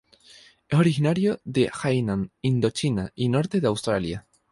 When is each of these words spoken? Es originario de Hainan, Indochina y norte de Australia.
Es 0.67 0.79
originario 0.79 1.39
de 1.43 1.69
Hainan, 1.71 2.31
Indochina 2.41 3.11
y 3.13 3.29
norte 3.29 3.61
de 3.61 3.67
Australia. 3.67 4.25